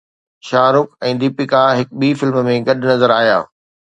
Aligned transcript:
شاهه 0.47 0.71
رخ 0.75 0.87
۽ 1.09 1.19
ديپيڪا 1.23 1.59
هڪ 1.81 1.93
ٻي 2.03 2.09
فلم 2.21 2.39
۾ 2.53 2.57
گڏ 2.71 2.79
نظر 2.93 3.17
آيا 3.21 3.37